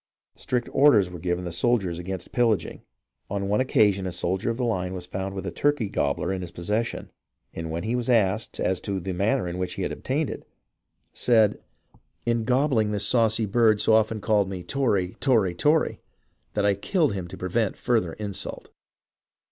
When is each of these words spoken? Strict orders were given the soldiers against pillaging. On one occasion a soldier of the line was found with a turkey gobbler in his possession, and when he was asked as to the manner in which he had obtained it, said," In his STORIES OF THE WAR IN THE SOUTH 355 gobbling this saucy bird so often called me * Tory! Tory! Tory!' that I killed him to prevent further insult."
Strict 0.35 0.67
orders 0.73 1.11
were 1.11 1.19
given 1.19 1.45
the 1.45 1.51
soldiers 1.51 1.99
against 1.99 2.31
pillaging. 2.31 2.81
On 3.29 3.47
one 3.49 3.61
occasion 3.61 4.07
a 4.07 4.11
soldier 4.11 4.49
of 4.49 4.57
the 4.57 4.63
line 4.63 4.95
was 4.95 5.05
found 5.05 5.35
with 5.35 5.45
a 5.45 5.51
turkey 5.51 5.89
gobbler 5.89 6.33
in 6.33 6.41
his 6.41 6.49
possession, 6.49 7.11
and 7.53 7.69
when 7.69 7.83
he 7.83 7.95
was 7.95 8.09
asked 8.09 8.59
as 8.59 8.81
to 8.81 8.99
the 8.99 9.13
manner 9.13 9.47
in 9.47 9.59
which 9.59 9.73
he 9.73 9.83
had 9.83 9.91
obtained 9.91 10.31
it, 10.31 10.43
said," 11.13 11.51
In 11.51 11.57
his 11.57 11.61
STORIES 11.67 11.99
OF 11.99 11.99
THE 12.71 12.75
WAR 12.75 12.81
IN 12.81 12.91
THE 12.93 12.99
SOUTH 12.99 13.35
355 13.35 13.45
gobbling 13.45 13.45
this 13.45 13.45
saucy 13.45 13.45
bird 13.45 13.81
so 13.81 13.93
often 13.93 14.21
called 14.21 14.49
me 14.49 14.63
* 14.63 14.63
Tory! 14.63 15.15
Tory! 15.19 15.53
Tory!' 15.53 15.99
that 16.53 16.65
I 16.65 16.73
killed 16.73 17.13
him 17.13 17.27
to 17.27 17.37
prevent 17.37 17.77
further 17.77 18.13
insult." 18.13 18.69